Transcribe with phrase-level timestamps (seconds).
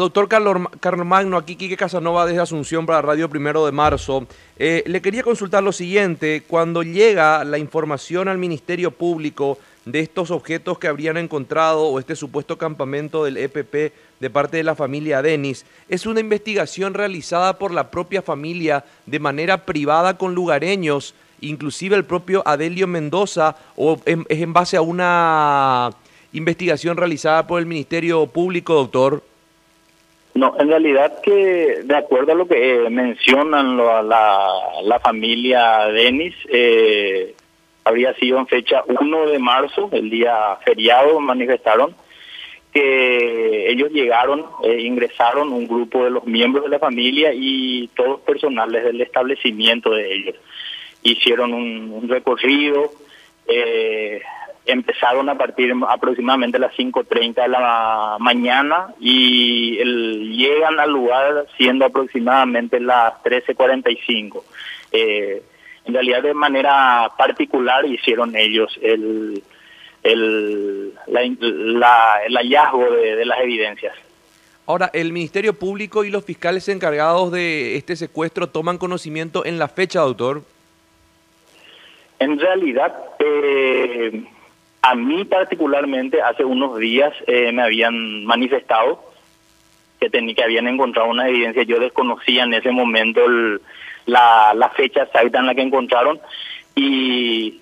[0.00, 4.28] Doctor Carlos Magno, aquí Quique Casanova desde Asunción para Radio Primero de Marzo.
[4.56, 10.30] Eh, le quería consultar lo siguiente, cuando llega la información al Ministerio Público de estos
[10.30, 15.20] objetos que habrían encontrado o este supuesto campamento del EPP de parte de la familia
[15.20, 21.96] Denis, ¿es una investigación realizada por la propia familia de manera privada con lugareños, inclusive
[21.96, 25.90] el propio Adelio Mendoza, o es en base a una
[26.32, 29.24] investigación realizada por el Ministerio Público, doctor?
[30.38, 34.04] No, en realidad que de acuerdo a lo que eh, mencionan la,
[34.84, 37.34] la, familia Denis, eh,
[37.82, 41.92] habría sido en fecha 1 de marzo, el día feriado, manifestaron
[42.72, 48.20] que ellos llegaron, eh, ingresaron un grupo de los miembros de la familia y todos
[48.20, 50.36] personales del establecimiento de ellos.
[51.02, 52.92] Hicieron un, un recorrido,
[53.48, 54.20] eh,
[54.68, 61.46] empezaron a partir aproximadamente a las 5.30 de la mañana y el, llegan al lugar
[61.56, 64.42] siendo aproximadamente las 13.45.
[64.92, 65.42] Eh,
[65.86, 69.42] en realidad de manera particular hicieron ellos el,
[70.02, 73.94] el, la, el hallazgo de, de las evidencias.
[74.66, 79.68] Ahora, ¿el Ministerio Público y los fiscales encargados de este secuestro toman conocimiento en la
[79.68, 80.42] fecha, doctor?
[82.18, 84.24] En realidad, eh,
[84.82, 89.02] a mí particularmente hace unos días eh, me habían manifestado
[90.00, 93.20] que, tenía, que habían encontrado una evidencia, yo desconocía en ese momento
[94.06, 96.20] la, la fecha exacta en la que encontraron
[96.74, 97.60] y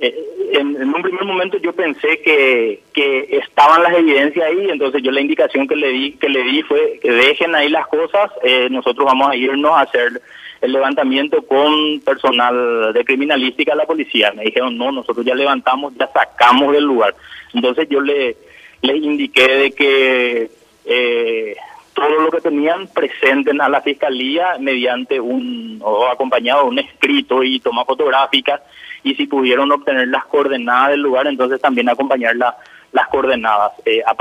[0.00, 5.10] en, en, un primer momento yo pensé que, que estaban las evidencias ahí, entonces yo
[5.10, 8.68] la indicación que le di que le di fue que dejen ahí las cosas, eh,
[8.70, 10.20] nosotros vamos a irnos a hacer
[10.60, 14.32] el levantamiento con personal de criminalística a la policía.
[14.32, 17.14] Me dijeron, no, nosotros ya levantamos, ya sacamos del lugar.
[17.54, 18.36] Entonces yo le,
[18.82, 20.50] le indiqué de que
[20.84, 21.56] eh,
[21.98, 27.42] todo lo que tenían presenten a la fiscalía mediante un, o acompañado de un escrito
[27.42, 28.60] y toma fotográficas,
[29.02, 33.72] y si pudieron obtener las coordenadas del lugar, entonces también acompañar las coordenadas.
[33.84, 34.14] Eh, a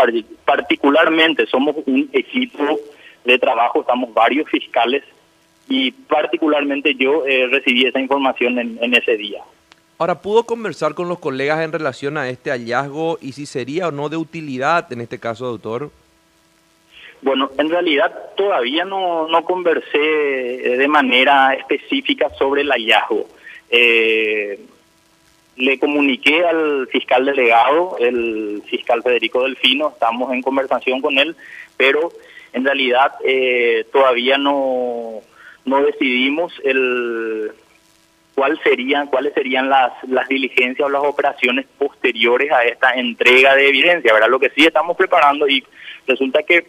[0.46, 2.80] particularmente somos un equipo
[3.24, 5.04] de trabajo, estamos varios fiscales
[5.70, 9.44] y particularmente yo eh, recibí esa información en, ese día.
[10.00, 13.92] Ahora, ¿pudo conversar con los colegas en relación a este hallazgo y si sería o
[13.92, 15.92] no de utilidad en este caso, doctor?
[17.22, 23.28] Bueno, en realidad todavía no, no conversé de manera específica sobre el hallazgo.
[23.70, 24.60] Eh,
[25.58, 31.36] le comuniqué al fiscal delegado, el fiscal Federico Delfino, estamos en conversación con él,
[31.76, 32.12] pero
[32.54, 35.22] en realidad eh, todavía no
[35.66, 37.52] no decidimos el
[38.36, 43.68] cuál serían cuáles serían las las diligencias o las operaciones posteriores a esta entrega de
[43.68, 44.30] evidencia, ¿verdad?
[44.30, 45.64] Lo que sí estamos preparando y
[46.06, 46.68] resulta que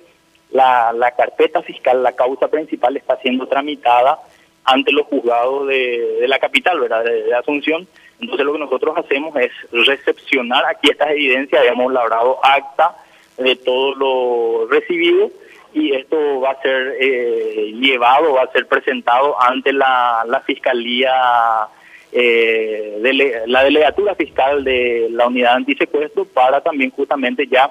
[0.50, 4.18] la, la carpeta fiscal, la causa principal está siendo tramitada
[4.64, 7.04] ante los juzgados de, de la capital, ¿verdad?
[7.04, 7.86] De, de, Asunción.
[8.20, 12.96] Entonces lo que nosotros hacemos es recepcionar aquí estas evidencias, habíamos labrado acta
[13.36, 15.30] de todo lo recibido
[15.72, 21.68] y esto va a ser eh, llevado, va a ser presentado ante la, la Fiscalía,
[22.10, 27.70] eh, de la Delegatura Fiscal de la Unidad Antisecuestro para también justamente ya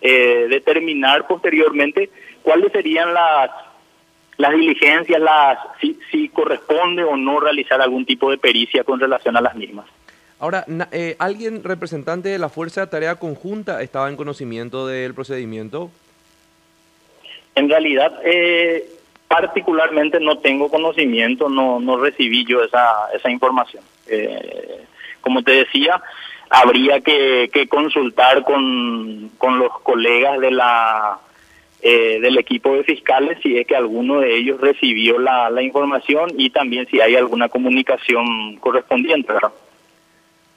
[0.00, 2.10] eh, determinar posteriormente
[2.42, 3.50] cuáles serían las
[4.38, 9.36] las diligencias, las si, si corresponde o no realizar algún tipo de pericia con relación
[9.36, 9.86] a las mismas.
[10.40, 15.90] Ahora, eh, ¿alguien representante de la Fuerza de Tarea Conjunta estaba en conocimiento del procedimiento?
[17.56, 18.88] En realidad, eh,
[19.26, 23.82] particularmente no tengo conocimiento, no, no recibí yo esa, esa información.
[24.06, 24.84] Eh,
[25.20, 26.00] como te decía,
[26.50, 31.18] habría que, que consultar con, con, los colegas de la
[31.80, 36.30] eh, del equipo de fiscales si es que alguno de ellos recibió la, la información
[36.36, 39.32] y también si hay alguna comunicación correspondiente.
[39.32, 39.52] ¿verdad?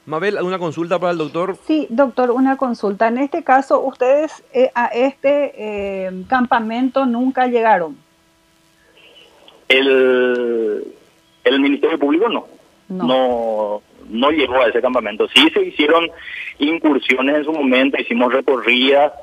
[0.06, 1.58] Mabel, ¿alguna consulta para el doctor?
[1.68, 3.08] Sí, doctor, una consulta.
[3.08, 7.98] En este caso, ustedes eh, a este eh, campamento nunca llegaron.
[9.68, 10.86] El,
[11.44, 12.48] el Ministerio Público no.
[12.90, 13.06] no.
[13.06, 13.82] No
[14.12, 15.28] no llegó a ese campamento.
[15.30, 16.10] Sí se hicieron
[16.60, 19.14] incursiones en su momento, hicimos recorridas,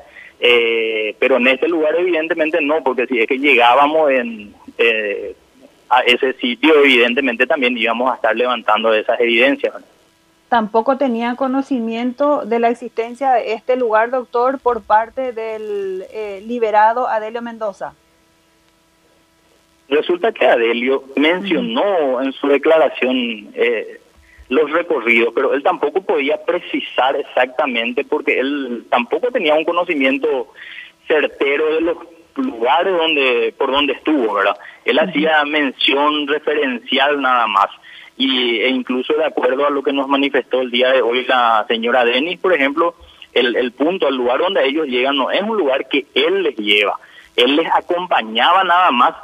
[0.40, 5.34] eh, pero en este lugar evidentemente no, porque si es que llegábamos en, eh,
[5.88, 9.74] a ese sitio, evidentemente también íbamos a estar levantando esas evidencias.
[10.48, 17.06] Tampoco tenían conocimiento de la existencia de este lugar, doctor, por parte del eh, liberado
[17.06, 17.94] Adelio Mendoza.
[19.88, 24.00] Resulta que Adelio mencionó en su declaración eh,
[24.48, 30.48] los recorridos, pero él tampoco podía precisar exactamente porque él tampoco tenía un conocimiento
[31.06, 31.96] certero de los
[32.36, 34.56] lugares donde por donde estuvo, ¿verdad?
[34.84, 37.68] Él hacía mención referencial nada más.
[38.16, 41.64] Y e incluso de acuerdo a lo que nos manifestó el día de hoy la
[41.68, 42.94] señora Denis, por ejemplo,
[43.32, 46.56] el, el punto, el lugar donde ellos llegan no es un lugar que él les
[46.56, 46.98] lleva,
[47.36, 49.14] él les acompañaba nada más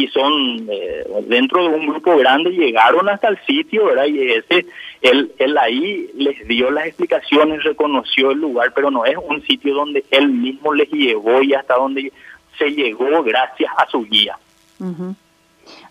[0.00, 4.06] y son eh, dentro de un grupo grande llegaron hasta el sitio, ¿verdad?
[4.06, 4.66] Y ese
[5.02, 9.74] él él ahí les dio las explicaciones, reconoció el lugar, pero no es un sitio
[9.74, 12.12] donde él mismo les llevó y hasta donde
[12.58, 14.38] se llegó gracias a su guía.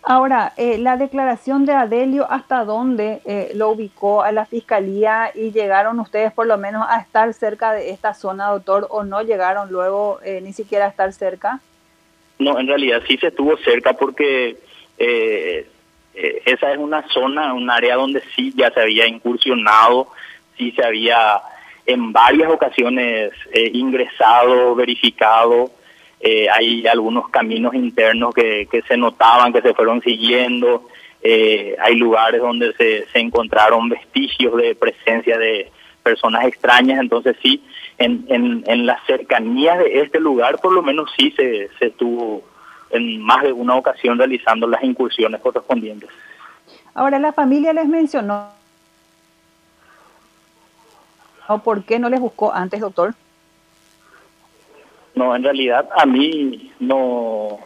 [0.03, 5.51] Ahora, eh, la declaración de Adelio, ¿hasta dónde eh, lo ubicó a la fiscalía y
[5.51, 9.71] llegaron ustedes por lo menos a estar cerca de esta zona, doctor, o no llegaron
[9.71, 11.59] luego eh, ni siquiera a estar cerca?
[12.39, 14.57] No, en realidad sí se estuvo cerca porque
[14.97, 20.07] esa es una zona, un área donde sí ya se había incursionado,
[20.57, 21.39] sí se había
[21.85, 25.71] en varias ocasiones ingresado, verificado
[26.19, 30.87] eh, hay algunos caminos internos que, que, se notaban, que se fueron siguiendo,
[31.21, 35.71] eh, hay lugares donde se, se, encontraron vestigios de presencia de
[36.09, 37.53] personas extrañas, entonces sí,
[37.97, 42.41] en, en, en las cercanías de este lugar por lo menos sí se, se estuvo
[42.91, 46.09] en más de una ocasión realizando las incursiones correspondientes.
[46.93, 48.49] Ahora, la familia les mencionó,
[51.63, 53.13] ¿por qué no les buscó antes, doctor?
[55.15, 57.59] No, en realidad a mí no,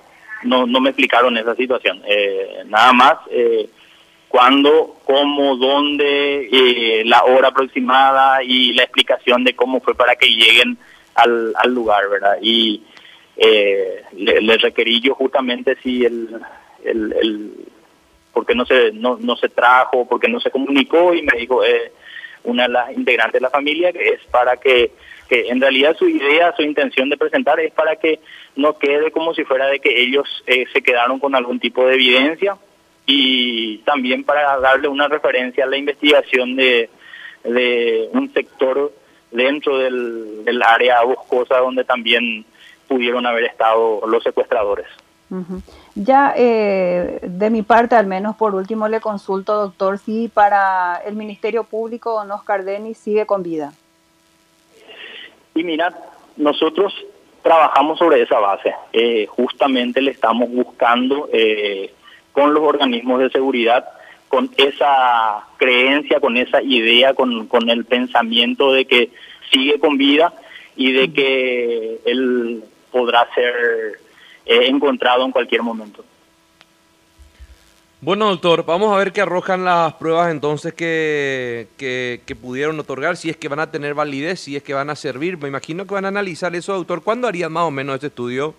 [0.44, 2.02] no, no me explicaron esa situación.
[2.06, 3.70] Eh, nada más eh,
[4.34, 10.26] cuándo, cómo, dónde, eh, la hora aproximada y la explicación de cómo fue para que
[10.26, 10.76] lleguen
[11.14, 12.38] al, lugar, ¿verdad?
[12.42, 12.82] Y
[13.38, 16.42] eh, le, requerí yo justamente si el,
[16.84, 17.52] el, el
[18.34, 21.92] porque no se no, no se trajo, porque no se comunicó y me dijo eh,
[22.44, 24.94] una de las integrantes de la familia que es para que
[25.30, 28.20] que en realidad su idea, su intención de presentar es para que
[28.56, 31.94] no quede como si fuera de que ellos eh, se quedaron con algún tipo de
[31.94, 32.58] evidencia
[33.06, 36.90] y también para darle una referencia a la investigación de,
[37.44, 38.92] de un sector
[39.32, 42.46] dentro del, del área boscosa donde también
[42.88, 44.88] pudieron haber estado los secuestradores.
[45.96, 51.16] Ya eh, de mi parte, al menos por último, le consulto, doctor, si para el
[51.16, 53.74] Ministerio Público don Oscar Denis sigue con vida.
[55.56, 55.92] Y mira,
[56.38, 56.94] nosotros
[57.42, 58.76] trabajamos sobre esa base.
[58.92, 61.92] Eh, justamente le estamos buscando eh,
[62.34, 63.86] con los organismos de seguridad,
[64.28, 69.10] con esa creencia, con esa idea, con, con el pensamiento de que
[69.52, 70.34] sigue con vida
[70.76, 73.54] y de que él podrá ser
[74.46, 76.04] eh, encontrado en cualquier momento.
[78.02, 83.30] Bueno, doctor, vamos a ver qué arrojan las pruebas entonces que, que, pudieron otorgar, si
[83.30, 85.38] es que van a tener validez, si es que van a servir.
[85.38, 87.02] Me imagino que van a analizar eso, doctor.
[87.02, 88.56] ¿Cuándo harían más o menos este estudio?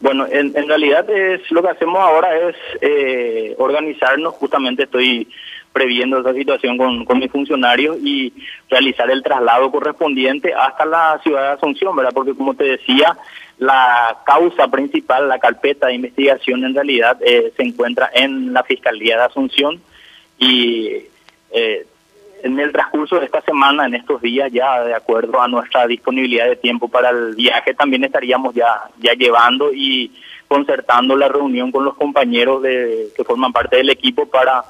[0.00, 4.34] Bueno, en, realidad es lo que hacemos ahora es eh, organizarnos.
[4.34, 5.28] Justamente estoy
[5.72, 8.32] previendo esa situación con, con mis funcionarios y
[8.70, 12.12] realizar el traslado correspondiente hasta la ciudad de Asunción, ¿verdad?
[12.14, 13.16] Porque como te decía,
[13.58, 19.16] la causa principal, la carpeta de investigación en realidad eh, se encuentra en la Fiscalía
[19.16, 19.80] de Asunción
[20.38, 21.06] y
[21.50, 21.86] eh,
[22.54, 26.46] en el transcurso de esta semana, en estos días ya de acuerdo a nuestra disponibilidad
[26.46, 30.12] de tiempo para el viaje, también estaríamos ya, ya llevando y
[30.48, 34.64] concertando la reunión con los compañeros de, que forman parte del equipo para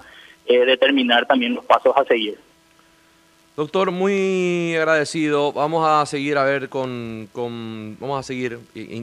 [0.46, 2.38] eh, determinar también los pasos a seguir.
[3.56, 5.52] Doctor, muy agradecido.
[5.52, 8.58] Vamos a seguir a ver con, con vamos a seguir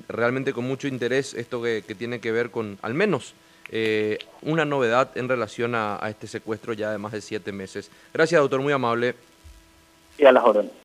[0.10, 3.34] realmente con mucho interés esto que, tiene que ver con al menos
[3.70, 7.90] eh, una novedad en relación a, este secuestro ya de más de siete meses.
[8.14, 9.16] Gracias, doctor, muy amable.
[10.18, 10.72] Y a las órdenes.